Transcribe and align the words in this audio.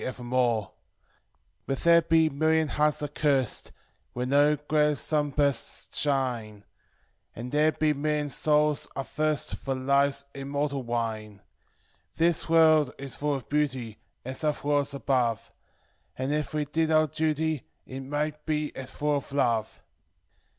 evermore: 0.03 0.71
But 1.67 1.77
there 1.81 2.01
be 2.01 2.27
million 2.27 2.69
h< 2.71 2.77
rsed, 2.77 3.69
when 4.13 4.29
no 4.29 4.55
glad 4.55 4.97
sunbursts 4.97 5.95
shine. 5.95 6.65
And 7.35 7.51
there 7.51 7.71
be 7.71 7.93
million 7.93 8.31
souls 8.31 8.87
athirst 8.95 9.53
for 9.57 9.75
Life's 9.75 10.25
immortal 10.33 10.81
wine. 10.81 11.43
"This 12.15 12.49
world 12.49 12.95
is 12.97 13.15
full 13.15 13.35
of 13.35 13.47
beauty, 13.47 13.99
as 14.25 14.39
othei 14.39 14.63
worlds 14.63 14.95
above; 14.95 15.51
And, 16.17 16.33
it' 16.33 16.51
we 16.51 16.65
did 16.65 16.89
our 16.89 17.05
duty, 17.05 17.67
it 17.85 17.99
might 17.99 18.43
be 18.47 18.75
as 18.75 18.89
full 18.89 19.17
of 19.17 19.31
love." 19.31 19.83